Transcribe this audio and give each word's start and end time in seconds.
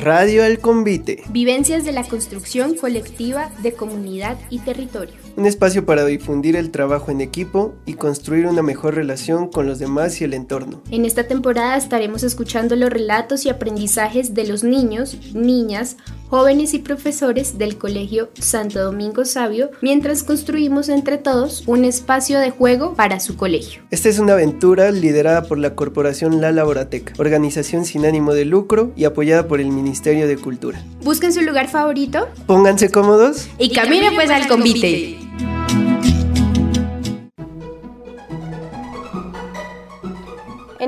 Radio 0.00 0.44
El 0.44 0.60
Convite. 0.60 1.22
Vivencias 1.28 1.84
de 1.84 1.92
la 1.92 2.04
construcción 2.04 2.74
colectiva 2.74 3.50
de 3.62 3.74
comunidad 3.74 4.38
y 4.48 4.60
territorio. 4.60 5.12
Un 5.36 5.46
espacio 5.46 5.86
para 5.86 6.04
difundir 6.04 6.56
el 6.56 6.70
trabajo 6.70 7.10
en 7.10 7.20
equipo 7.20 7.74
y 7.86 7.94
construir 7.94 8.46
una 8.46 8.62
mejor 8.62 8.94
relación 8.94 9.48
con 9.48 9.66
los 9.66 9.78
demás 9.78 10.20
y 10.20 10.24
el 10.24 10.34
entorno. 10.34 10.82
En 10.90 11.04
esta 11.04 11.26
temporada 11.28 11.76
estaremos 11.76 12.22
escuchando 12.22 12.76
los 12.76 12.90
relatos 12.90 13.46
y 13.46 13.48
aprendizajes 13.48 14.34
de 14.34 14.46
los 14.46 14.64
niños, 14.64 15.16
niñas, 15.34 15.96
jóvenes 16.28 16.74
y 16.74 16.78
profesores 16.78 17.58
del 17.58 17.76
Colegio 17.76 18.30
Santo 18.38 18.82
Domingo 18.82 19.24
Sabio 19.24 19.70
mientras 19.82 20.22
construimos 20.22 20.88
entre 20.88 21.18
todos 21.18 21.64
un 21.66 21.84
espacio 21.84 22.38
de 22.38 22.50
juego 22.50 22.94
para 22.94 23.18
su 23.18 23.36
colegio. 23.36 23.82
Esta 23.90 24.08
es 24.08 24.18
una 24.18 24.34
aventura 24.34 24.92
liderada 24.92 25.42
por 25.42 25.58
la 25.58 25.74
Corporación 25.74 26.40
La 26.40 26.52
Laborateca, 26.52 27.12
organización 27.18 27.84
sin 27.84 28.06
ánimo 28.06 28.32
de 28.32 28.44
lucro 28.44 28.92
y 28.96 29.04
apoyada 29.04 29.48
por 29.48 29.60
el 29.60 29.70
Ministerio 29.70 30.28
de 30.28 30.36
Cultura. 30.36 30.82
Busquen 31.02 31.32
su 31.32 31.40
lugar 31.40 31.68
favorito. 31.68 32.28
Pónganse 32.46 32.90
cómodos. 32.90 33.48
Y, 33.58 33.70
caminen 33.72 34.14
pues 34.14 34.30
al 34.30 34.46
convite. 34.46 35.18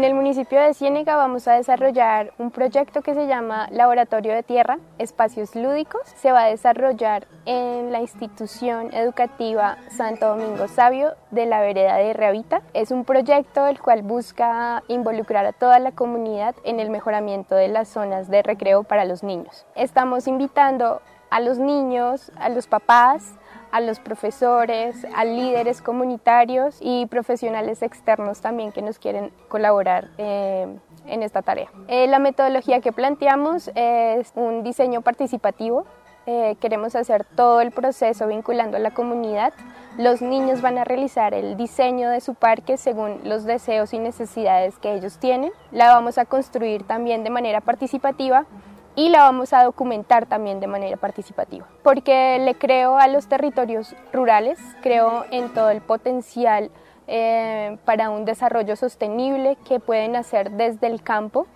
En 0.02 0.08
el 0.08 0.14
municipio 0.14 0.60
de 0.60 0.74
Ciénega 0.74 1.14
vamos 1.14 1.46
a 1.46 1.52
desarrollar 1.52 2.32
un 2.36 2.50
proyecto 2.50 3.02
que 3.02 3.14
se 3.14 3.28
llama 3.28 3.68
Laboratorio 3.70 4.34
de 4.34 4.42
Tierra, 4.42 4.80
Espacios 4.98 5.54
Lúdicos. 5.54 6.00
Se 6.16 6.32
va 6.32 6.42
a 6.42 6.48
desarrollar 6.48 7.28
en 7.46 7.92
la 7.92 8.00
institución 8.00 8.92
educativa 8.92 9.78
Santo 9.96 10.26
Domingo 10.26 10.66
Sabio 10.66 11.12
de 11.30 11.46
la 11.46 11.60
vereda 11.60 11.98
de 11.98 12.14
Reavita. 12.14 12.62
Es 12.74 12.90
un 12.90 13.04
proyecto 13.04 13.68
el 13.68 13.80
cual 13.80 14.02
busca 14.02 14.82
involucrar 14.88 15.46
a 15.46 15.52
toda 15.52 15.78
la 15.78 15.92
comunidad 15.92 16.56
en 16.64 16.80
el 16.80 16.90
mejoramiento 16.90 17.54
de 17.54 17.68
las 17.68 17.86
zonas 17.86 18.28
de 18.28 18.42
recreo 18.42 18.82
para 18.82 19.04
los 19.04 19.22
niños. 19.22 19.66
Estamos 19.76 20.26
invitando 20.26 21.00
a 21.30 21.38
los 21.38 21.58
niños, 21.58 22.32
a 22.40 22.48
los 22.48 22.66
papás, 22.66 23.34
a 23.72 23.80
los 23.80 23.98
profesores, 23.98 25.06
a 25.16 25.24
líderes 25.24 25.80
comunitarios 25.80 26.76
y 26.80 27.06
profesionales 27.06 27.82
externos 27.82 28.40
también 28.40 28.70
que 28.70 28.82
nos 28.82 28.98
quieren 28.98 29.32
colaborar 29.48 30.10
eh, 30.18 30.68
en 31.06 31.22
esta 31.22 31.42
tarea. 31.42 31.68
Eh, 31.88 32.06
la 32.06 32.18
metodología 32.18 32.80
que 32.80 32.92
planteamos 32.92 33.70
es 33.74 34.32
un 34.36 34.62
diseño 34.62 35.00
participativo. 35.00 35.86
Eh, 36.26 36.56
queremos 36.60 36.94
hacer 36.94 37.24
todo 37.24 37.60
el 37.62 37.72
proceso 37.72 38.28
vinculando 38.28 38.76
a 38.76 38.80
la 38.80 38.92
comunidad. 38.92 39.54
Los 39.98 40.22
niños 40.22 40.60
van 40.60 40.78
a 40.78 40.84
realizar 40.84 41.34
el 41.34 41.56
diseño 41.56 42.10
de 42.10 42.20
su 42.20 42.34
parque 42.34 42.76
según 42.76 43.20
los 43.24 43.44
deseos 43.44 43.92
y 43.92 43.98
necesidades 43.98 44.78
que 44.78 44.94
ellos 44.94 45.18
tienen. 45.18 45.50
La 45.72 45.92
vamos 45.92 46.18
a 46.18 46.26
construir 46.26 46.84
también 46.84 47.24
de 47.24 47.30
manera 47.30 47.60
participativa 47.60 48.46
y 48.94 49.08
la 49.08 49.22
vamos 49.22 49.52
a 49.52 49.64
documentar 49.64 50.26
también 50.26 50.60
de 50.60 50.66
manera 50.66 50.96
participativa, 50.96 51.66
porque 51.82 52.38
le 52.38 52.54
creo 52.54 52.98
a 52.98 53.08
los 53.08 53.26
territorios 53.26 53.94
rurales, 54.12 54.58
creo 54.82 55.24
en 55.30 55.48
todo 55.54 55.70
el 55.70 55.80
potencial 55.80 56.70
eh, 57.06 57.78
para 57.84 58.10
un 58.10 58.24
desarrollo 58.24 58.76
sostenible 58.76 59.56
que 59.66 59.80
pueden 59.80 60.16
hacer 60.16 60.52
desde 60.52 60.86
el 60.86 61.02
campo, 61.02 61.46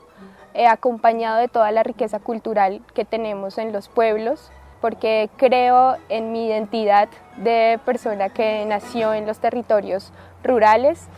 eh, 0.54 0.66
acompañado 0.66 1.36
de 1.36 1.48
toda 1.48 1.70
la 1.70 1.82
riqueza 1.82 2.18
cultural 2.18 2.80
que 2.94 3.04
tenemos 3.04 3.58
en 3.58 3.72
los 3.72 3.88
pueblos, 3.88 4.50
porque 4.80 5.28
creo 5.36 5.96
en 6.08 6.32
mi 6.32 6.46
identidad 6.46 7.08
de 7.36 7.78
persona 7.84 8.30
que 8.30 8.64
nació 8.66 9.12
en 9.12 9.26
los 9.26 9.38
territorios 9.38 10.12
rurales 10.42 11.08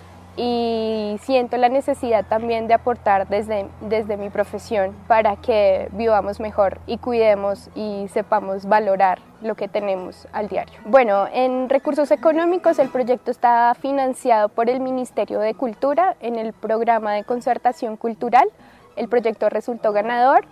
y 0.41 1.19
siento 1.23 1.57
la 1.57 1.69
necesidad 1.69 2.25
también 2.25 2.69
de 2.69 2.75
aportar 2.75 3.27
desde, 3.27 3.67
desde 3.81 4.17
mi 4.17 4.31
profesión 4.31 4.95
para 5.09 5.35
que 5.35 5.89
vivamos 5.93 6.39
mejor 6.39 6.79
y 6.87 6.99
cuidemos 6.99 7.69
y 7.75 8.07
sepamos 8.13 8.67
valorar 8.67 9.19
lo 9.43 9.57
que 9.57 9.67
tenemos 9.67 10.29
al 10.33 10.47
diario. 10.47 10.79
Bueno, 10.85 11.27
en 11.33 11.69
recursos 11.69 12.13
económicos 12.13 12.79
el 12.79 12.89
proyecto 12.89 13.33
está 13.33 13.75
financiado 13.75 14.49
por 14.49 14.71
el 14.71 14.79
Ministerio 14.79 15.41
de 15.41 15.55
Cultura 15.55 16.17
en 16.21 16.37
el 16.37 16.53
programa 16.53 17.15
de 17.15 17.25
concertación 17.25 17.97
cultural. 17.97 18.49
El 18.95 19.09
proyecto 19.09 19.49
resultó 19.49 19.93
ganador 19.93 20.45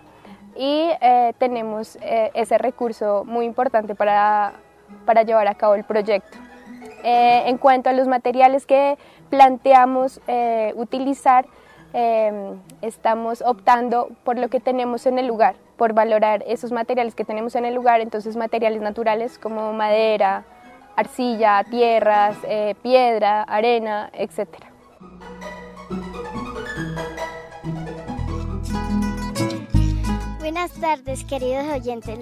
y 0.57 0.89
eh, 0.99 1.33
tenemos 1.37 1.97
eh, 2.01 2.31
ese 2.33 2.57
recurso 2.57 3.23
muy 3.25 3.45
importante 3.45 3.95
para, 3.95 4.53
para 5.05 5.23
llevar 5.23 5.47
a 5.47 5.55
cabo 5.55 5.75
el 5.75 5.85
proyecto. 5.85 6.37
Eh, 7.09 7.43
en 7.47 7.57
cuanto 7.57 7.89
a 7.89 7.93
los 7.93 8.05
materiales 8.05 8.65
que 8.65 8.97
planteamos 9.29 10.19
eh, 10.27 10.73
utilizar, 10.75 11.45
eh, 11.93 12.53
estamos 12.81 13.41
optando 13.41 14.09
por 14.25 14.37
lo 14.37 14.49
que 14.49 14.59
tenemos 14.59 15.05
en 15.05 15.17
el 15.17 15.25
lugar, 15.25 15.55
por 15.77 15.93
valorar 15.93 16.43
esos 16.45 16.73
materiales 16.73 17.15
que 17.15 17.23
tenemos 17.23 17.55
en 17.55 17.63
el 17.63 17.75
lugar, 17.75 18.01
entonces 18.01 18.35
materiales 18.35 18.81
naturales 18.81 19.37
como 19.37 19.71
madera, 19.71 20.43
arcilla, 20.97 21.63
tierras, 21.63 22.35
piedra, 22.83 23.43
arena, 23.43 24.09
etc. 24.11 24.49
Buenas 30.39 30.73
tardes, 30.73 31.23
queridos 31.23 31.67
oyentes. 31.73 32.19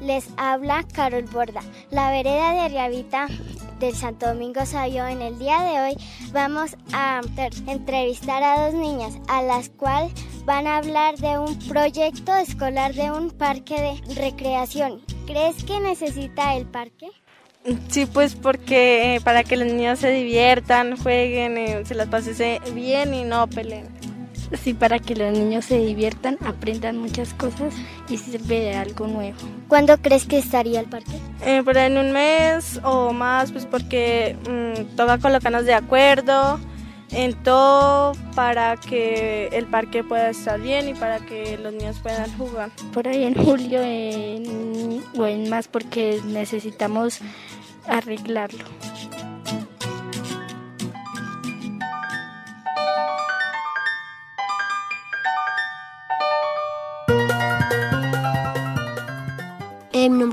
les 0.00 0.30
habla 0.36 0.84
Carol 0.94 1.24
Borda. 1.24 1.62
La 1.90 2.12
vereda 2.12 2.52
de 2.52 2.60
Arriabita 2.60 3.26
del 3.78 3.94
Santo 3.94 4.26
Domingo 4.26 4.64
Sabio, 4.66 5.06
en 5.06 5.22
el 5.22 5.38
día 5.38 5.60
de 5.62 5.80
hoy 5.80 5.96
vamos 6.32 6.76
a 6.92 7.20
entrevistar 7.66 8.42
a 8.42 8.66
dos 8.66 8.74
niñas 8.74 9.14
a 9.28 9.42
las 9.42 9.68
cuales 9.70 10.12
van 10.44 10.66
a 10.66 10.78
hablar 10.78 11.16
de 11.18 11.38
un 11.38 11.58
proyecto 11.68 12.34
escolar 12.36 12.94
de 12.94 13.10
un 13.10 13.30
parque 13.30 13.74
de 13.80 14.14
recreación. 14.14 15.00
¿Crees 15.26 15.62
que 15.64 15.80
necesita 15.80 16.56
el 16.56 16.66
parque? 16.66 17.08
Sí, 17.88 18.06
pues 18.06 18.34
porque 18.34 19.16
eh, 19.16 19.20
para 19.20 19.44
que 19.44 19.56
los 19.56 19.66
niños 19.66 19.98
se 19.98 20.10
diviertan, 20.10 20.96
jueguen, 20.96 21.58
eh, 21.58 21.84
se 21.84 21.94
las 21.94 22.08
pasen 22.08 22.60
bien 22.74 23.12
y 23.14 23.24
no 23.24 23.46
peleen. 23.46 23.97
Sí, 24.62 24.74
para 24.74 24.98
que 24.98 25.14
los 25.14 25.32
niños 25.32 25.66
se 25.66 25.78
diviertan, 25.78 26.38
aprendan 26.44 26.96
muchas 26.96 27.34
cosas 27.34 27.74
y 28.08 28.16
sirve 28.16 28.60
de 28.60 28.74
algo 28.74 29.06
nuevo. 29.06 29.36
¿Cuándo 29.68 29.98
crees 29.98 30.26
que 30.26 30.38
estaría 30.38 30.80
el 30.80 30.86
parque? 30.86 31.12
Eh, 31.44 31.62
por 31.64 31.76
en 31.76 31.98
un 31.98 32.12
mes 32.12 32.80
o 32.82 33.12
más, 33.12 33.52
pues 33.52 33.66
porque 33.66 34.36
mmm, 34.48 34.96
toca 34.96 35.18
colocarnos 35.18 35.64
de 35.64 35.74
acuerdo 35.74 36.58
en 37.10 37.34
todo 37.42 38.12
para 38.34 38.76
que 38.76 39.48
el 39.52 39.66
parque 39.66 40.04
pueda 40.04 40.30
estar 40.30 40.60
bien 40.60 40.88
y 40.88 40.94
para 40.94 41.18
que 41.20 41.58
los 41.58 41.72
niños 41.72 41.98
puedan 42.00 42.30
jugar. 42.36 42.70
Por 42.92 43.08
ahí 43.08 43.24
en 43.24 43.34
julio 43.34 43.80
o 43.80 45.26
en 45.26 45.50
más 45.50 45.68
porque 45.68 46.20
necesitamos 46.26 47.20
arreglarlo. 47.86 48.64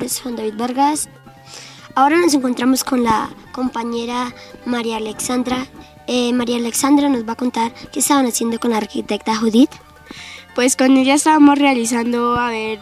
Es 0.05 0.21
Juan 0.21 0.35
David 0.35 0.53
Vargas. 0.55 1.09
Ahora 1.95 2.17
nos 2.17 2.33
encontramos 2.33 2.83
con 2.83 3.03
la 3.03 3.29
compañera 3.51 4.33
María 4.65 4.97
Alexandra. 4.97 5.67
Eh, 6.07 6.31
María 6.33 6.57
Alexandra 6.57 7.09
nos 7.09 7.27
va 7.27 7.33
a 7.33 7.35
contar 7.35 7.73
qué 7.91 7.99
estaban 7.99 8.25
haciendo 8.25 8.59
con 8.59 8.71
la 8.71 8.77
arquitecta 8.77 9.35
Judith. 9.35 9.71
Pues 10.53 10.75
con 10.75 10.95
ella 10.95 11.15
estábamos 11.15 11.57
realizando, 11.57 12.35
a 12.35 12.49
ver, 12.49 12.79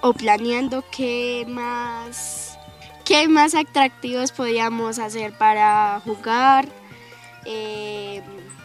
o 0.00 0.12
planeando 0.12 0.84
qué 0.90 1.44
más, 1.48 2.56
qué 3.04 3.28
más 3.28 3.54
atractivos 3.54 4.32
podíamos 4.32 4.98
hacer 4.98 5.36
para 5.36 6.00
jugar, 6.04 6.68
eh, 7.44 8.22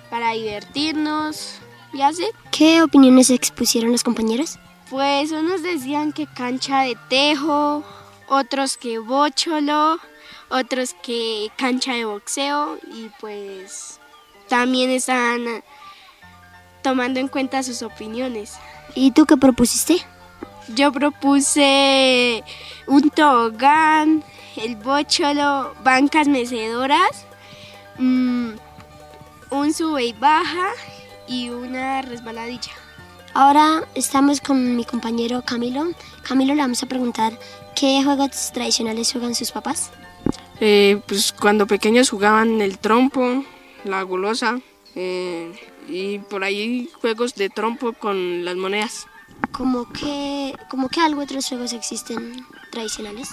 para 0.09 0.31
divertirnos 0.31 1.59
y 1.91 2.01
así. 2.01 2.25
¿Qué 2.51 2.81
opiniones 2.83 3.31
expusieron 3.31 3.91
los 3.91 4.03
compañeros? 4.03 4.59
Pues 4.89 5.31
unos 5.31 5.63
decían 5.63 6.13
que 6.13 6.27
cancha 6.27 6.81
de 6.81 6.95
tejo, 7.09 7.83
otros 8.27 8.77
que 8.77 8.99
bocholo, 8.99 9.99
otros 10.49 10.95
que 11.01 11.51
cancha 11.57 11.93
de 11.93 12.05
boxeo 12.05 12.77
y 12.93 13.09
pues 13.19 13.99
también 14.47 14.89
están 14.89 15.63
tomando 16.81 17.19
en 17.19 17.27
cuenta 17.27 17.63
sus 17.63 17.81
opiniones. 17.81 18.53
¿Y 18.93 19.11
tú 19.11 19.25
qué 19.25 19.37
propusiste? 19.37 19.97
Yo 20.73 20.91
propuse 20.91 22.43
un 22.87 23.09
tobogán, 23.09 24.23
el 24.55 24.75
bocholo, 24.75 25.75
bancas 25.83 26.27
mecedoras, 26.27 27.25
mm, 27.97 28.51
un 29.51 29.73
sube 29.73 30.05
y 30.05 30.13
baja 30.13 30.69
y 31.27 31.49
una 31.49 32.01
resbaladilla. 32.01 32.71
Ahora 33.33 33.83
estamos 33.95 34.39
con 34.39 34.75
mi 34.75 34.85
compañero 34.85 35.41
Camilo. 35.43 35.91
Camilo 36.23 36.55
le 36.55 36.61
vamos 36.61 36.81
a 36.81 36.85
preguntar 36.85 37.37
qué 37.75 38.03
juegos 38.03 38.51
tradicionales 38.53 39.11
juegan 39.11 39.35
sus 39.35 39.51
papás. 39.51 39.91
Eh, 40.59 41.01
pues 41.07 41.31
cuando 41.33 41.67
pequeños 41.67 42.09
jugaban 42.09 42.61
el 42.61 42.77
trompo, 42.79 43.43
la 43.83 44.01
gulosa 44.03 44.59
eh, 44.95 45.51
y 45.87 46.19
por 46.19 46.43
ahí 46.43 46.89
juegos 47.01 47.35
de 47.35 47.49
trompo 47.49 47.93
con 47.93 48.45
las 48.45 48.55
monedas. 48.55 49.07
¿Cómo 49.51 49.91
que, 49.91 50.55
como 50.69 50.89
que 50.89 51.01
algo 51.01 51.21
otros 51.21 51.47
juegos 51.47 51.73
existen 51.73 52.45
tradicionales? 52.71 53.29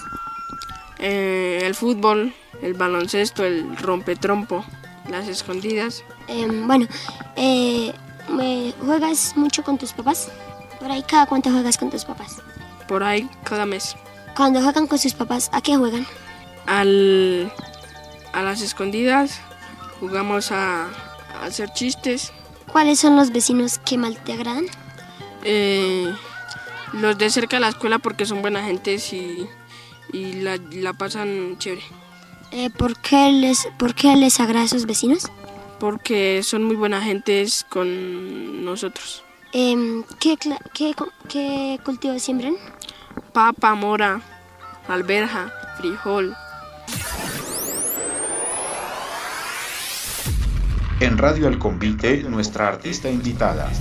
Eh, 0.99 1.61
el 1.63 1.75
fútbol, 1.75 2.33
el 2.61 2.73
baloncesto, 2.73 3.43
el 3.43 3.75
rompetrompo, 3.77 4.63
las 5.09 5.27
escondidas. 5.27 6.03
Em, 6.27 6.67
bueno, 6.67 6.87
eh, 7.35 7.93
¿juegas 8.85 9.35
mucho 9.35 9.63
con 9.63 9.77
tus 9.77 9.93
papás? 9.93 10.29
Por 10.79 10.91
ahí, 10.91 11.03
¿cada 11.03 11.25
cuánto 11.25 11.49
juegas 11.49 11.77
con 11.77 11.89
tus 11.89 12.05
papás? 12.05 12.37
Por 12.87 13.03
ahí, 13.03 13.29
cada 13.43 13.65
mes. 13.65 13.95
Cuando 14.35 14.61
juegan 14.61 14.87
con 14.87 14.97
sus 14.97 15.13
papás, 15.13 15.49
¿a 15.51 15.61
qué 15.61 15.77
juegan? 15.77 16.07
Al, 16.65 17.51
a 18.31 18.41
las 18.41 18.61
escondidas, 18.61 19.39
jugamos 19.99 20.51
a, 20.51 20.89
hacer 21.43 21.71
chistes. 21.73 22.31
¿Cuáles 22.71 22.99
son 22.99 23.15
los 23.15 23.31
vecinos 23.31 23.77
que 23.79 23.97
mal 23.97 24.17
te 24.23 24.33
agradan? 24.33 24.65
Eh, 25.43 26.11
los 26.93 27.17
de 27.17 27.29
cerca 27.29 27.57
de 27.57 27.61
la 27.61 27.69
escuela 27.69 27.99
porque 27.99 28.25
son 28.25 28.41
buena 28.41 28.63
gente 28.63 28.95
y, 28.95 29.47
y 30.11 30.33
la, 30.41 30.57
la, 30.71 30.93
pasan 30.93 31.57
chévere. 31.59 31.83
Eh, 32.51 32.69
¿por, 32.69 32.97
qué 32.97 33.31
les, 33.31 33.67
¿Por 33.77 33.93
qué 33.93 34.15
les 34.15 34.39
agrada 34.39 34.61
a 34.61 34.65
esos 34.65 34.85
vecinos? 34.85 35.29
Porque 35.79 36.41
son 36.43 36.63
muy 36.63 36.75
buena 36.75 37.01
gentes 37.01 37.65
con 37.69 38.63
nosotros. 38.63 39.23
Eh, 39.51 40.03
¿qué, 40.19 40.37
qué, 40.73 40.95
¿Qué 41.29 41.79
cultivos 41.83 42.21
siembran? 42.23 42.55
Papa, 43.33 43.73
mora, 43.73 44.21
alberja, 44.87 45.51
frijol. 45.77 46.35
En 50.99 51.17
Radio 51.17 51.47
El 51.47 51.57
Convite, 51.57 52.21
nuestra 52.29 52.67
artista 52.67 53.09
invitada. 53.09 53.71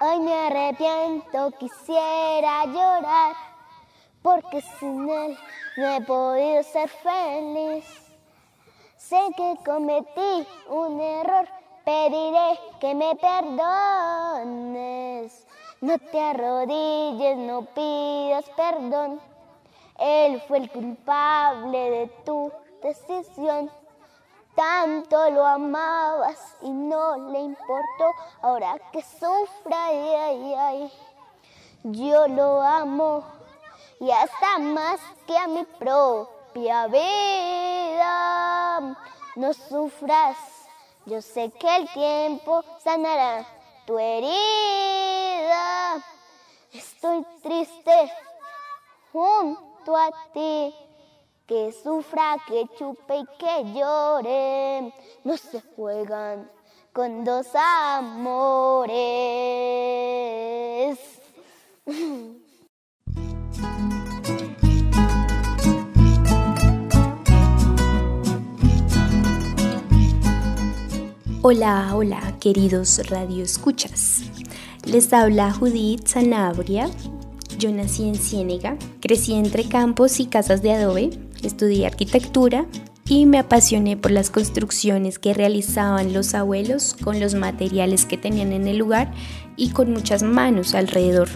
Hoy 0.00 0.20
me 0.20 0.32
arrepiento, 0.32 1.52
quisiera 1.58 2.64
llorar, 2.66 3.34
porque 4.22 4.62
sin 4.78 5.08
él 5.08 5.36
no 5.78 5.96
he 5.96 6.00
podido 6.02 6.62
ser 6.62 6.88
feliz. 6.88 7.86
Sé 8.96 9.18
que 9.36 9.56
cometí 9.64 10.46
un 10.68 11.00
error, 11.00 11.48
pediré 11.84 12.56
que 12.80 12.94
me 12.94 13.16
perdones. 13.16 14.70
No 15.82 15.98
te 15.98 16.20
arrodilles, 16.20 17.38
no 17.38 17.62
pidas 17.64 18.44
perdón. 18.54 19.18
Él 19.98 20.42
fue 20.46 20.58
el 20.58 20.70
culpable 20.70 21.90
de 21.90 22.06
tu 22.26 22.52
decisión. 22.82 23.70
Tanto 24.54 25.30
lo 25.30 25.46
amabas 25.46 26.38
y 26.60 26.68
no 26.68 27.30
le 27.30 27.40
importó. 27.40 28.12
Ahora 28.42 28.78
que 28.92 29.00
sufra, 29.00 29.86
ay, 29.86 29.98
ay, 29.98 30.54
ay. 30.54 30.92
Yo 31.84 32.28
lo 32.28 32.60
amo 32.60 33.24
y 34.00 34.10
hasta 34.10 34.58
más 34.58 35.00
que 35.26 35.34
a 35.38 35.48
mi 35.48 35.64
propia 35.64 36.88
vida. 36.88 38.00
No 39.34 39.54
sufras, 39.54 40.36
yo 41.06 41.22
sé 41.22 41.50
que 41.52 41.76
el 41.76 41.88
tiempo 41.88 42.62
sanará 42.80 43.46
tu 43.90 43.98
herida. 43.98 44.36
Estoy 46.72 47.26
triste 47.42 48.12
junto 49.12 49.96
a 49.96 50.12
ti. 50.32 50.72
Que 51.44 51.72
sufra, 51.72 52.36
que 52.46 52.68
chupe 52.78 53.16
y 53.16 53.26
que 53.36 53.64
llore. 53.72 54.94
No 55.24 55.36
se 55.36 55.60
juegan 55.74 56.48
con 56.92 57.24
dos 57.24 57.48
amores. 57.52 58.94
Hola, 71.42 71.92
hola, 71.94 72.36
queridos 72.38 73.00
radioescuchas. 73.08 74.24
Les 74.84 75.10
habla 75.10 75.50
Judith 75.50 76.06
Sanabria. 76.06 76.90
Yo 77.58 77.72
nací 77.72 78.06
en 78.06 78.16
Ciénega, 78.16 78.76
crecí 79.00 79.32
entre 79.32 79.64
campos 79.64 80.20
y 80.20 80.26
casas 80.26 80.60
de 80.60 80.72
adobe, 80.72 81.08
estudié 81.42 81.86
arquitectura 81.86 82.66
y 83.08 83.24
me 83.24 83.38
apasioné 83.38 83.96
por 83.96 84.10
las 84.10 84.28
construcciones 84.28 85.18
que 85.18 85.32
realizaban 85.32 86.12
los 86.12 86.34
abuelos 86.34 86.94
con 87.02 87.20
los 87.20 87.34
materiales 87.34 88.04
que 88.04 88.18
tenían 88.18 88.52
en 88.52 88.68
el 88.68 88.76
lugar 88.76 89.10
y 89.56 89.70
con 89.70 89.94
muchas 89.94 90.22
manos 90.22 90.74
alrededor 90.74 91.30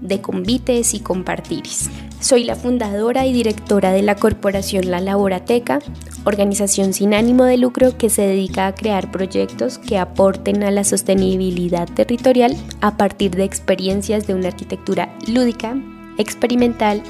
de 0.00 0.22
convites 0.22 0.94
y 0.94 1.00
compartires. 1.00 1.90
Soy 2.22 2.44
la 2.44 2.54
fundadora 2.54 3.26
y 3.26 3.32
directora 3.32 3.90
de 3.90 4.00
la 4.00 4.14
corporación 4.14 4.92
La 4.92 5.00
Laborateca, 5.00 5.80
organización 6.22 6.92
sin 6.92 7.14
ánimo 7.14 7.42
de 7.42 7.58
lucro 7.58 7.98
que 7.98 8.10
se 8.10 8.22
dedica 8.22 8.68
a 8.68 8.76
crear 8.76 9.10
proyectos 9.10 9.78
que 9.78 9.98
aporten 9.98 10.62
a 10.62 10.70
la 10.70 10.84
sostenibilidad 10.84 11.88
territorial 11.88 12.56
a 12.80 12.96
partir 12.96 13.32
de 13.32 13.42
experiencias 13.42 14.28
de 14.28 14.36
una 14.36 14.48
arquitectura 14.48 15.12
lúdica, 15.26 15.74
experimental, 16.16 17.02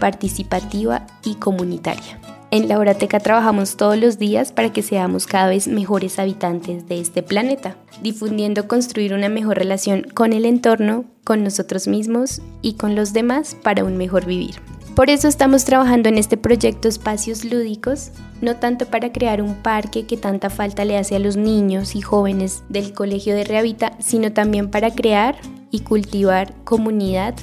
participativa 0.00 1.06
y 1.24 1.36
comunitaria. 1.36 2.18
En 2.50 2.66
Laborateca 2.66 3.20
trabajamos 3.20 3.76
todos 3.76 3.98
los 3.98 4.18
días 4.18 4.52
para 4.52 4.72
que 4.72 4.80
seamos 4.82 5.26
cada 5.26 5.48
vez 5.48 5.68
mejores 5.68 6.18
habitantes 6.18 6.88
de 6.88 6.98
este 6.98 7.22
planeta, 7.22 7.76
difundiendo 8.02 8.66
construir 8.66 9.12
una 9.12 9.28
mejor 9.28 9.58
relación 9.58 10.06
con 10.14 10.32
el 10.32 10.46
entorno, 10.46 11.04
con 11.24 11.44
nosotros 11.44 11.86
mismos 11.86 12.40
y 12.62 12.74
con 12.74 12.94
los 12.94 13.12
demás 13.12 13.54
para 13.62 13.84
un 13.84 13.98
mejor 13.98 14.24
vivir. 14.24 14.62
Por 14.94 15.10
eso 15.10 15.28
estamos 15.28 15.66
trabajando 15.66 16.08
en 16.08 16.16
este 16.16 16.38
proyecto 16.38 16.88
Espacios 16.88 17.44
Lúdicos, 17.44 18.12
no 18.40 18.56
tanto 18.56 18.86
para 18.86 19.12
crear 19.12 19.42
un 19.42 19.54
parque 19.56 20.06
que 20.06 20.16
tanta 20.16 20.48
falta 20.48 20.86
le 20.86 20.96
hace 20.96 21.16
a 21.16 21.20
los 21.20 21.36
niños 21.36 21.94
y 21.94 22.00
jóvenes 22.00 22.64
del 22.70 22.94
Colegio 22.94 23.34
de 23.34 23.44
Reavita, 23.44 23.92
sino 24.00 24.32
también 24.32 24.70
para 24.70 24.90
crear 24.90 25.36
y 25.70 25.80
cultivar 25.80 26.54
comunidad 26.64 27.34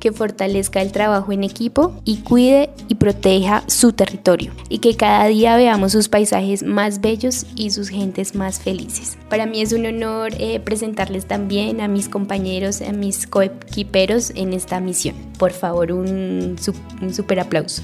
que 0.00 0.10
fortalezca 0.10 0.82
el 0.82 0.90
trabajo 0.90 1.30
en 1.30 1.44
equipo 1.44 1.94
y 2.04 2.18
cuide 2.22 2.70
y 2.88 2.96
proteja 2.96 3.62
su 3.68 3.92
territorio 3.92 4.52
y 4.68 4.78
que 4.78 4.96
cada 4.96 5.26
día 5.26 5.56
veamos 5.56 5.92
sus 5.92 6.08
paisajes 6.08 6.64
más 6.64 7.00
bellos 7.00 7.46
y 7.54 7.70
sus 7.70 7.88
gentes 7.88 8.34
más 8.34 8.60
felices. 8.60 9.16
Para 9.28 9.46
mí 9.46 9.60
es 9.60 9.72
un 9.72 9.86
honor 9.86 10.32
eh, 10.38 10.58
presentarles 10.58 11.26
también 11.26 11.80
a 11.80 11.86
mis 11.86 12.08
compañeros, 12.08 12.82
a 12.82 12.92
mis 12.92 13.26
coequiperos 13.26 14.30
en 14.34 14.54
esta 14.54 14.80
misión. 14.80 15.14
Por 15.38 15.52
favor, 15.52 15.92
un, 15.92 16.56
un 17.00 17.14
super 17.14 17.38
aplauso. 17.38 17.82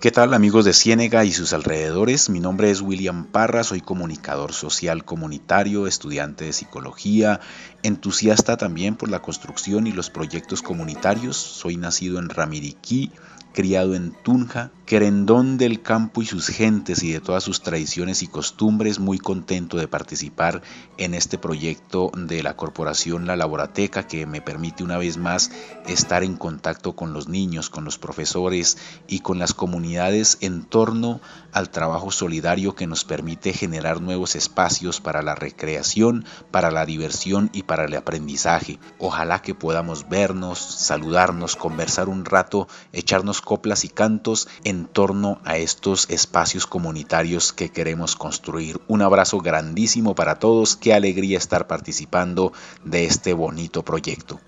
¿Qué 0.00 0.10
tal 0.10 0.32
amigos 0.32 0.64
de 0.64 0.72
Ciénega 0.72 1.26
y 1.26 1.32
sus 1.32 1.52
alrededores? 1.52 2.30
Mi 2.30 2.40
nombre 2.40 2.70
es 2.70 2.80
William 2.80 3.26
Parra, 3.26 3.62
soy 3.64 3.82
comunicador 3.82 4.54
social 4.54 5.04
comunitario, 5.04 5.86
estudiante 5.86 6.46
de 6.46 6.54
psicología, 6.54 7.40
entusiasta 7.82 8.56
también 8.56 8.96
por 8.96 9.10
la 9.10 9.20
construcción 9.20 9.86
y 9.86 9.92
los 9.92 10.08
proyectos 10.08 10.62
comunitarios. 10.62 11.36
Soy 11.36 11.76
nacido 11.76 12.18
en 12.18 12.30
Ramiriquí, 12.30 13.12
criado 13.52 13.94
en 13.94 14.12
Tunja, 14.22 14.70
querendón 14.90 15.56
del 15.56 15.82
campo 15.82 16.20
y 16.20 16.26
sus 16.26 16.48
gentes 16.48 17.04
y 17.04 17.12
de 17.12 17.20
todas 17.20 17.44
sus 17.44 17.62
tradiciones 17.62 18.24
y 18.24 18.26
costumbres, 18.26 18.98
muy 18.98 19.18
contento 19.18 19.76
de 19.76 19.86
participar 19.86 20.62
en 20.96 21.14
este 21.14 21.38
proyecto 21.38 22.10
de 22.12 22.42
la 22.42 22.56
corporación 22.56 23.24
La 23.24 23.36
Laborateca 23.36 24.08
que 24.08 24.26
me 24.26 24.42
permite 24.42 24.82
una 24.82 24.98
vez 24.98 25.16
más 25.16 25.52
estar 25.86 26.24
en 26.24 26.36
contacto 26.36 26.96
con 26.96 27.12
los 27.12 27.28
niños, 27.28 27.70
con 27.70 27.84
los 27.84 27.98
profesores 27.98 28.78
y 29.06 29.20
con 29.20 29.38
las 29.38 29.54
comunidades 29.54 30.38
en 30.40 30.64
torno 30.64 31.20
al 31.52 31.70
trabajo 31.70 32.10
solidario 32.10 32.74
que 32.74 32.88
nos 32.88 33.04
permite 33.04 33.52
generar 33.52 34.00
nuevos 34.00 34.34
espacios 34.34 35.00
para 35.00 35.22
la 35.22 35.36
recreación, 35.36 36.24
para 36.50 36.72
la 36.72 36.84
diversión 36.84 37.48
y 37.52 37.62
para 37.62 37.84
el 37.84 37.94
aprendizaje. 37.94 38.80
Ojalá 38.98 39.40
que 39.40 39.54
podamos 39.54 40.08
vernos, 40.08 40.58
saludarnos, 40.58 41.54
conversar 41.54 42.08
un 42.08 42.24
rato, 42.24 42.66
echarnos 42.92 43.40
coplas 43.40 43.84
y 43.84 43.88
cantos 43.88 44.48
en 44.64 44.79
torno 44.86 45.40
a 45.44 45.56
estos 45.56 46.08
espacios 46.10 46.66
comunitarios 46.66 47.52
que 47.52 47.70
queremos 47.70 48.16
construir. 48.16 48.80
Un 48.88 49.02
abrazo 49.02 49.38
grandísimo 49.38 50.14
para 50.14 50.38
todos, 50.38 50.76
qué 50.76 50.94
alegría 50.94 51.38
estar 51.38 51.66
participando 51.66 52.52
de 52.84 53.04
este 53.04 53.32
bonito 53.32 53.84
proyecto. 53.84 54.40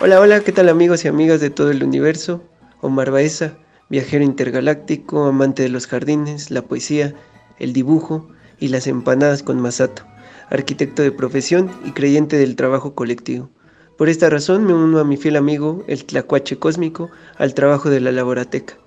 Hola, 0.00 0.20
hola, 0.20 0.40
¿qué 0.40 0.52
tal 0.52 0.68
amigos 0.68 1.04
y 1.04 1.08
amigas 1.08 1.40
de 1.40 1.50
todo 1.50 1.70
el 1.70 1.82
universo? 1.82 2.42
Omar 2.80 3.10
Baeza, 3.10 3.54
viajero 3.88 4.24
intergaláctico, 4.24 5.26
amante 5.26 5.62
de 5.64 5.70
los 5.70 5.86
jardines, 5.86 6.50
la 6.50 6.62
poesía, 6.62 7.14
el 7.58 7.72
dibujo 7.72 8.28
y 8.60 8.68
las 8.68 8.86
empanadas 8.86 9.42
con 9.42 9.60
masato 9.60 10.04
arquitecto 10.50 11.02
de 11.02 11.12
profesión 11.12 11.70
y 11.84 11.92
creyente 11.92 12.36
del 12.36 12.56
trabajo 12.56 12.94
colectivo. 12.94 13.50
Por 13.96 14.08
esta 14.08 14.30
razón 14.30 14.64
me 14.64 14.74
uno 14.74 15.00
a 15.00 15.04
mi 15.04 15.16
fiel 15.16 15.36
amigo, 15.36 15.84
el 15.88 16.04
Tlacuache 16.04 16.58
Cósmico, 16.58 17.10
al 17.36 17.54
trabajo 17.54 17.90
de 17.90 18.00
la 18.00 18.12
Laborateca, 18.12 18.78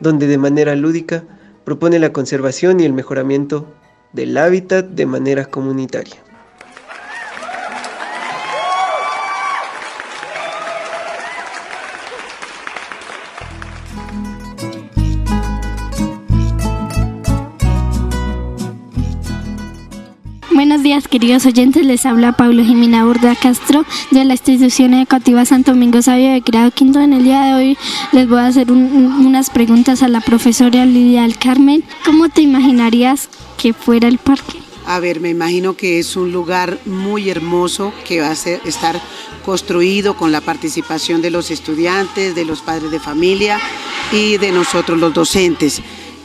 donde 0.00 0.26
de 0.26 0.38
manera 0.38 0.76
lúdica 0.76 1.24
propone 1.64 1.98
la 1.98 2.12
conservación 2.12 2.80
y 2.80 2.84
el 2.84 2.92
mejoramiento 2.92 3.66
del 4.12 4.36
hábitat 4.36 4.86
de 4.86 5.06
manera 5.06 5.46
comunitaria. 5.46 6.16
Queridos 21.12 21.44
oyentes. 21.44 21.84
Les 21.84 22.06
habla 22.06 22.32
Pablo 22.32 22.64
Jimena 22.64 23.04
Burda 23.04 23.36
Castro 23.36 23.84
de 24.12 24.24
la 24.24 24.32
institución 24.32 24.94
educativa 24.94 25.44
Santo 25.44 25.72
Domingo 25.72 26.00
Sabio 26.00 26.32
de 26.32 26.40
Grado 26.40 26.70
Quinto. 26.70 27.00
En 27.00 27.12
el 27.12 27.24
día 27.24 27.42
de 27.42 27.52
hoy 27.52 27.78
les 28.12 28.26
voy 28.26 28.38
a 28.38 28.46
hacer 28.46 28.72
unas 28.72 29.50
preguntas 29.50 30.02
a 30.02 30.08
la 30.08 30.22
profesora 30.22 30.86
Lidia 30.86 31.22
del 31.22 31.36
Carmen. 31.36 31.84
¿Cómo 32.06 32.30
te 32.30 32.40
imaginarías 32.40 33.28
que 33.58 33.74
fuera 33.74 34.08
el 34.08 34.16
parque? 34.16 34.58
A 34.86 35.00
ver, 35.00 35.20
me 35.20 35.28
imagino 35.28 35.76
que 35.76 35.98
es 35.98 36.16
un 36.16 36.32
lugar 36.32 36.78
muy 36.86 37.28
hermoso 37.28 37.92
que 38.08 38.22
va 38.22 38.30
a 38.30 38.34
ser, 38.34 38.62
estar 38.64 38.98
construido 39.44 40.16
con 40.16 40.32
la 40.32 40.40
participación 40.40 41.20
de 41.20 41.30
los 41.30 41.50
estudiantes, 41.50 42.34
de 42.34 42.46
los 42.46 42.62
padres 42.62 42.90
de 42.90 43.00
familia 43.00 43.60
y 44.12 44.38
de 44.38 44.50
nosotros 44.50 44.98
los 44.98 45.12
docentes. 45.12 45.82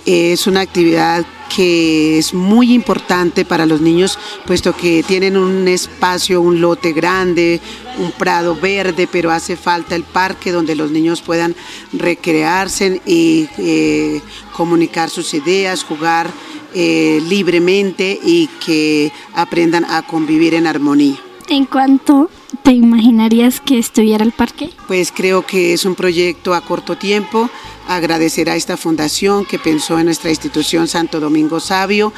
Es 0.07 0.47
una 0.47 0.61
actividad 0.61 1.25
que 1.53 2.17
es 2.17 2.33
muy 2.33 2.73
importante 2.73 3.43
para 3.43 3.65
los 3.65 3.81
niños, 3.81 4.17
puesto 4.45 4.73
que 4.73 5.03
tienen 5.03 5.35
un 5.35 5.67
espacio, 5.67 6.39
un 6.39 6.61
lote 6.61 6.93
grande, 6.93 7.59
un 7.99 8.11
prado 8.13 8.55
verde, 8.55 9.09
pero 9.11 9.31
hace 9.31 9.57
falta 9.57 9.95
el 9.95 10.03
parque 10.03 10.53
donde 10.53 10.75
los 10.75 10.91
niños 10.91 11.21
puedan 11.21 11.57
recrearse 11.91 13.01
y 13.05 13.49
eh, 13.57 14.21
comunicar 14.53 15.09
sus 15.09 15.33
ideas, 15.33 15.83
jugar 15.83 16.31
eh, 16.73 17.21
libremente 17.27 18.17
y 18.23 18.47
que 18.65 19.11
aprendan 19.35 19.83
a 19.83 20.03
convivir 20.03 20.53
en 20.53 20.67
armonía. 20.67 21.17
¿En 21.49 21.65
cuánto 21.65 22.29
te 22.63 22.71
imaginarías 22.71 23.59
que 23.59 23.77
estuviera 23.77 24.23
el 24.23 24.31
parque? 24.31 24.69
Pues 24.87 25.11
creo 25.13 25.45
que 25.45 25.73
es 25.73 25.83
un 25.83 25.95
proyecto 25.95 26.53
a 26.53 26.61
corto 26.61 26.97
tiempo 26.97 27.49
agradecer 27.87 28.49
a 28.49 28.55
esta 28.55 28.77
fundación 28.77 29.45
que 29.45 29.59
pensó 29.59 29.97
en 29.99 30.05
nuestra 30.05 30.29
institución 30.29 30.87
Santo 30.87 31.19
Domingo 31.19 31.59
Sabio 31.59 32.13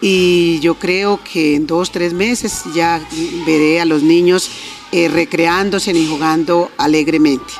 y 0.00 0.58
yo 0.60 0.74
creo 0.74 1.20
que 1.22 1.54
en 1.54 1.66
dos, 1.66 1.92
tres 1.92 2.12
meses 2.12 2.62
ya 2.74 3.00
veré 3.46 3.80
a 3.80 3.84
los 3.84 4.02
niños 4.02 4.50
eh, 4.90 5.08
recreándose 5.08 5.92
y 5.92 6.06
jugando 6.06 6.70
alegremente. 6.76 7.52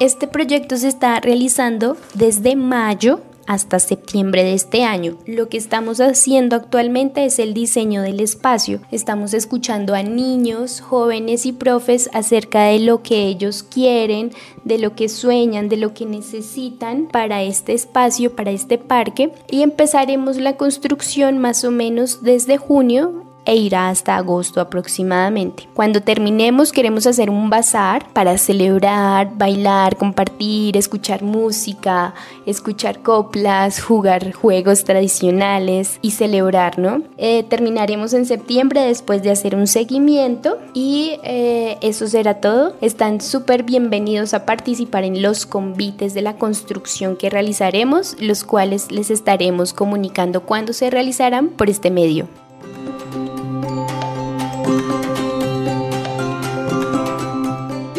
Este 0.00 0.28
proyecto 0.28 0.76
se 0.76 0.88
está 0.88 1.18
realizando 1.20 1.96
desde 2.14 2.54
mayo 2.54 3.20
hasta 3.48 3.80
septiembre 3.80 4.44
de 4.44 4.52
este 4.52 4.84
año. 4.84 5.16
Lo 5.26 5.48
que 5.48 5.56
estamos 5.56 6.00
haciendo 6.00 6.54
actualmente 6.54 7.24
es 7.24 7.38
el 7.38 7.54
diseño 7.54 8.02
del 8.02 8.20
espacio. 8.20 8.80
Estamos 8.92 9.32
escuchando 9.32 9.94
a 9.94 10.02
niños, 10.02 10.80
jóvenes 10.80 11.46
y 11.46 11.52
profes 11.52 12.10
acerca 12.12 12.64
de 12.64 12.78
lo 12.78 13.02
que 13.02 13.26
ellos 13.26 13.62
quieren, 13.62 14.32
de 14.64 14.78
lo 14.78 14.94
que 14.94 15.08
sueñan, 15.08 15.70
de 15.70 15.78
lo 15.78 15.94
que 15.94 16.04
necesitan 16.04 17.08
para 17.10 17.42
este 17.42 17.72
espacio, 17.72 18.36
para 18.36 18.50
este 18.50 18.76
parque 18.76 19.32
y 19.50 19.62
empezaremos 19.62 20.36
la 20.36 20.58
construcción 20.58 21.38
más 21.38 21.64
o 21.64 21.70
menos 21.70 22.22
desde 22.22 22.58
junio 22.58 23.27
e 23.48 23.56
irá 23.56 23.88
hasta 23.88 24.14
agosto 24.14 24.60
aproximadamente. 24.60 25.66
Cuando 25.72 26.02
terminemos 26.02 26.70
queremos 26.70 27.06
hacer 27.06 27.30
un 27.30 27.48
bazar 27.48 28.06
para 28.12 28.36
celebrar, 28.36 29.30
bailar, 29.36 29.96
compartir, 29.96 30.76
escuchar 30.76 31.22
música, 31.22 32.12
escuchar 32.44 33.00
coplas, 33.00 33.80
jugar 33.82 34.32
juegos 34.32 34.84
tradicionales 34.84 35.98
y 36.02 36.10
celebrar, 36.10 36.78
¿no? 36.78 37.02
Eh, 37.16 37.42
terminaremos 37.44 38.12
en 38.12 38.26
septiembre 38.26 38.82
después 38.82 39.22
de 39.22 39.30
hacer 39.30 39.56
un 39.56 39.66
seguimiento 39.66 40.58
y 40.74 41.18
eh, 41.24 41.78
eso 41.80 42.06
será 42.06 42.42
todo. 42.42 42.76
Están 42.82 43.22
súper 43.22 43.62
bienvenidos 43.62 44.34
a 44.34 44.44
participar 44.44 45.04
en 45.04 45.22
los 45.22 45.46
convites 45.46 46.12
de 46.12 46.20
la 46.20 46.36
construcción 46.36 47.16
que 47.16 47.30
realizaremos, 47.30 48.14
los 48.20 48.44
cuales 48.44 48.92
les 48.92 49.10
estaremos 49.10 49.72
comunicando 49.72 50.42
cuándo 50.42 50.74
se 50.74 50.90
realizarán 50.90 51.48
por 51.48 51.70
este 51.70 51.90
medio. 51.90 52.28
Thank 54.68 55.06
you. 55.06 55.17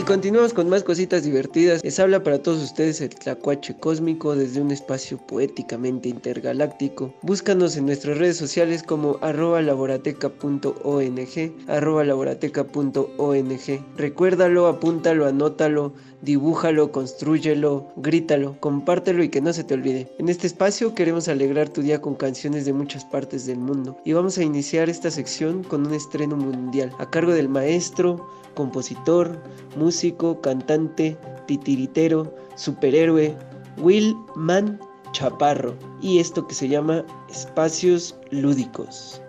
Continuamos 0.10 0.56
con 0.56 0.68
más 0.70 0.84
cositas 0.84 1.24
divertidas. 1.24 1.84
Les 1.84 2.00
habla 2.00 2.24
para 2.24 2.42
todos 2.42 2.64
ustedes 2.64 3.00
el 3.00 3.10
Tlacuache 3.10 3.78
Cósmico 3.80 4.36
desde 4.36 4.60
un 4.60 4.72
espacio 4.72 5.20
poéticamente 5.20 6.10
intergaláctico. 6.10 7.14
Búscanos 7.22 7.78
en 7.78 7.86
nuestras 7.86 8.18
redes 8.18 8.36
sociales 8.36 8.82
como 8.82 9.20
arroba 9.22 9.62
laborateca.ong, 9.62 11.22
laborateca.ong. 11.68 13.60
Recuérdalo, 13.98 14.66
apúntalo, 14.66 15.28
anótalo, 15.28 15.94
dibújalo, 16.24 16.92
construyelo, 16.92 17.86
grítalo, 17.98 18.60
compártelo 18.60 19.22
y 19.22 19.30
que 19.30 19.42
no 19.42 19.54
se 19.54 19.64
te 19.64 19.76
olvide. 19.76 20.12
En 20.18 20.28
este 20.28 20.48
espacio 20.48 20.96
queremos 20.96 21.28
alegrar 21.28 21.70
tu 21.70 21.84
día 21.84 22.02
con 22.02 22.16
canciones 22.16 22.66
de 22.66 22.74
muchas 22.74 23.06
partes 23.06 23.46
del 23.46 23.60
mundo 23.60 23.96
y 24.04 24.14
vamos 24.14 24.40
a 24.40 24.44
iniciar 24.44 24.90
esta 24.90 25.12
sección 25.12 25.64
con 25.64 25.86
un 25.86 25.94
estreno 25.94 26.36
mundial 26.36 26.92
a 26.98 27.08
cargo 27.12 27.34
del 27.34 27.48
maestro 27.48 28.28
compositor, 28.60 29.42
músico, 29.78 30.42
cantante, 30.42 31.18
titiritero, 31.48 32.36
superhéroe, 32.56 33.34
Will 33.78 34.14
Man 34.36 34.78
Chaparro, 35.14 35.78
y 36.02 36.20
esto 36.20 36.46
que 36.46 36.54
se 36.54 36.68
llama 36.68 37.06
Espacios 37.30 38.18
Lúdicos. 38.32 39.22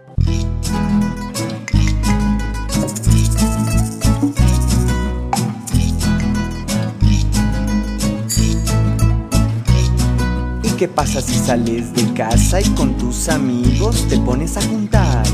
¿Y 10.65 10.71
qué 10.77 10.89
pasa 10.89 11.21
si 11.21 11.35
sales 11.35 11.95
de 11.95 12.13
casa 12.15 12.61
y 12.61 12.65
con 12.71 12.99
tus 12.99 13.29
amigos 13.29 14.09
te 14.09 14.19
pones 14.19 14.57
a 14.57 14.63
juntar? 14.63 15.25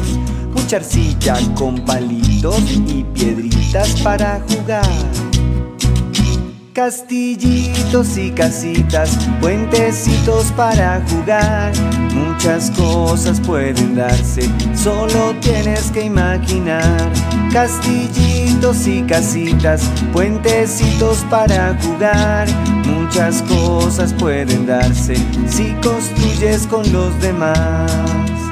Mucha 0.69 0.81
con 1.55 1.77
palitos 1.85 2.61
y 2.89 3.05
piedritas 3.15 4.01
para 4.03 4.41
jugar. 4.49 4.83
Castillitos 6.73 8.19
y 8.19 8.33
casitas, 8.33 9.17
puentecitos 9.41 10.47
para 10.57 11.01
jugar. 11.09 11.73
Muchas 12.13 12.73
cosas 12.73 13.41
pueden 13.43 13.95
darse, 13.95 14.51
solo 14.75 15.37
tienes 15.41 15.93
que 15.93 16.07
imaginar. 16.07 17.13
Castillitos 17.53 18.89
y 18.89 19.03
casitas, 19.03 19.83
puentecitos 20.13 21.19
para 21.31 21.79
jugar. 21.81 22.49
Muchas 22.85 23.41
cosas 23.43 24.13
pueden 24.15 24.67
darse 24.67 25.15
si 25.47 25.73
construyes 25.81 26.67
con 26.67 26.93
los 26.93 27.17
demás. 27.21 28.46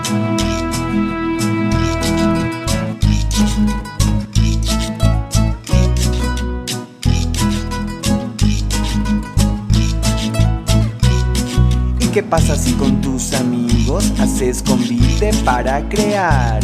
¿Qué 12.14 12.23
pasa 12.23 12.54
si 12.54 12.75
con 12.75 13.00
tus 13.00 13.33
amigos 13.33 14.12
haces 14.21 14.62
convite 14.62 15.33
para 15.44 15.80
crear? 15.88 16.61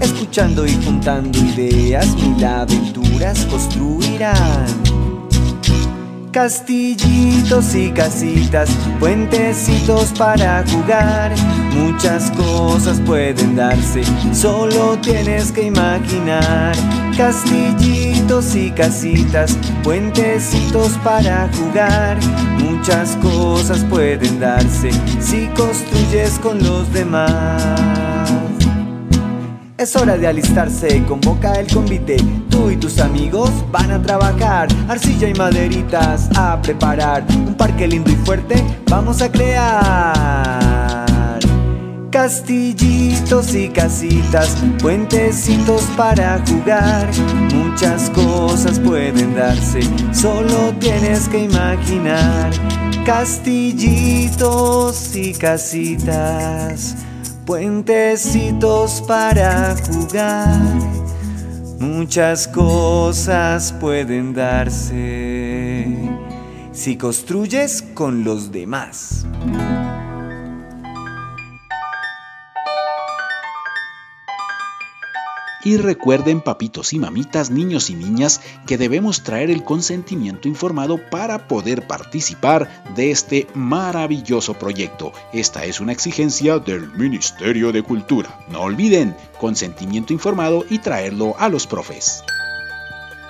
Escuchando 0.00 0.66
y 0.66 0.72
juntando 0.84 1.38
ideas, 1.38 2.12
mil 2.16 2.44
aventuras 2.44 3.46
construirán. 3.46 4.66
Castillitos 6.32 7.72
y 7.76 7.90
casitas, 7.90 8.68
puentecitos 8.98 10.12
para 10.18 10.64
jugar. 10.68 11.34
Muchas 11.72 12.32
cosas 12.32 13.00
pueden 13.02 13.54
darse, 13.54 14.02
solo 14.32 14.98
tienes 15.00 15.52
que 15.52 15.66
imaginar. 15.66 16.74
Castillitos 17.16 18.56
y 18.56 18.72
casitas, 18.72 19.56
puentecitos 19.84 20.94
para 21.04 21.48
jugar. 21.56 22.18
Muchas 22.80 23.14
cosas 23.16 23.84
pueden 23.90 24.40
darse 24.40 24.90
si 25.20 25.48
construyes 25.48 26.38
con 26.38 26.62
los 26.62 26.90
demás. 26.90 27.62
Es 29.76 29.94
hora 29.96 30.16
de 30.16 30.26
alistarse, 30.26 31.04
convoca 31.04 31.52
el 31.60 31.70
convite. 31.70 32.16
Tú 32.48 32.70
y 32.70 32.78
tus 32.78 32.98
amigos 32.98 33.50
van 33.70 33.90
a 33.90 34.00
trabajar. 34.00 34.68
Arcilla 34.88 35.28
y 35.28 35.34
maderitas 35.34 36.30
a 36.34 36.58
preparar. 36.62 37.22
Un 37.28 37.54
parque 37.54 37.86
lindo 37.86 38.10
y 38.10 38.16
fuerte 38.16 38.64
vamos 38.88 39.20
a 39.20 39.30
crear. 39.30 40.59
Castillitos 42.22 43.54
y 43.54 43.70
casitas, 43.70 44.54
puentecitos 44.82 45.84
para 45.96 46.44
jugar. 46.46 47.08
Muchas 47.54 48.10
cosas 48.10 48.78
pueden 48.78 49.34
darse, 49.34 49.80
solo 50.12 50.74
tienes 50.78 51.30
que 51.30 51.44
imaginar. 51.44 52.50
Castillitos 53.06 54.36
y 55.16 55.32
casitas 55.32 56.94
puentecitos 57.46 59.02
para 59.08 59.74
jugar. 59.90 60.60
Muchas 61.78 62.46
cosas 62.48 63.72
pueden 63.80 64.34
darse 64.34 65.86
si 66.70 66.96
construyes 66.98 67.80
con 67.94 68.24
los 68.24 68.52
demás. 68.52 69.24
Y 75.70 75.76
recuerden, 75.76 76.40
papitos 76.40 76.92
y 76.94 76.98
mamitas, 76.98 77.52
niños 77.52 77.90
y 77.90 77.94
niñas, 77.94 78.40
que 78.66 78.76
debemos 78.76 79.22
traer 79.22 79.52
el 79.52 79.62
consentimiento 79.62 80.48
informado 80.48 80.98
para 81.12 81.46
poder 81.46 81.86
participar 81.86 82.82
de 82.96 83.12
este 83.12 83.46
maravilloso 83.54 84.54
proyecto. 84.54 85.12
Esta 85.32 85.64
es 85.64 85.78
una 85.78 85.92
exigencia 85.92 86.58
del 86.58 86.90
Ministerio 86.94 87.70
de 87.70 87.84
Cultura. 87.84 88.36
No 88.48 88.62
olviden, 88.62 89.14
consentimiento 89.38 90.12
informado 90.12 90.64
y 90.68 90.80
traerlo 90.80 91.36
a 91.38 91.48
los 91.48 91.68
profes. 91.68 92.24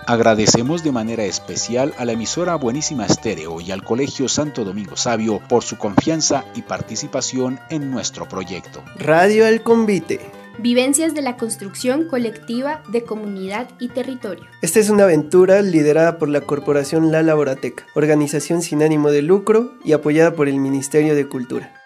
Agradecemos 0.07 0.83
de 0.83 0.93
manera 0.93 1.25
especial 1.25 1.93
a 1.99 2.07
la 2.07 2.13
emisora 2.13 2.55
Buenísima 2.55 3.05
Estéreo 3.05 3.61
y 3.61 3.71
al 3.71 3.85
Colegio 3.85 4.31
Santo 4.31 4.65
Domingo 4.65 4.97
Sabio 4.97 5.43
por 5.47 5.63
su 5.63 5.77
confianza 5.77 6.47
y 6.55 6.63
participación 6.63 7.61
en 7.69 7.91
nuestro 7.91 8.27
proyecto. 8.27 8.83
Radio 8.97 9.47
El 9.47 9.63
Convite 9.63 10.40
Vivencias 10.59 11.15
de 11.15 11.23
la 11.23 11.37
construcción 11.37 12.07
colectiva 12.09 12.83
de 12.89 13.05
comunidad 13.05 13.69
y 13.79 13.89
territorio. 13.89 14.45
Esta 14.63 14.81
es 14.81 14.91
una 14.91 15.05
aventura 15.05 15.63
liderada 15.63 16.19
por 16.19 16.29
la 16.29 16.43
Corporación 16.43 17.11
La 17.11 17.23
Laborateca, 17.23 17.87
organización 17.95 18.61
sin 18.63 18.83
ánimo 18.83 19.11
de 19.11 19.23
lucro 19.23 19.73
y 19.85 19.93
apoyada 19.93 20.35
por 20.35 20.49
el 20.49 20.59
Ministerio 20.59 21.15
de 21.15 21.29
Cultura. 21.29 21.80